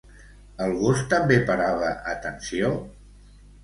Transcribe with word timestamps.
El 0.67 0.73
gos 0.85 1.03
també 1.13 1.39
parava 1.51 1.95
atenció? 2.17 2.77